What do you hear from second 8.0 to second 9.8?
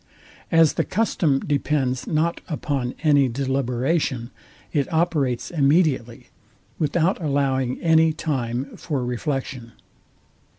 time for reflection.